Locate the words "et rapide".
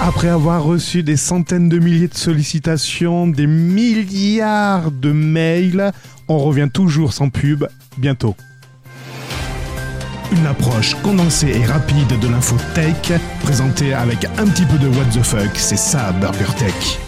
11.54-12.18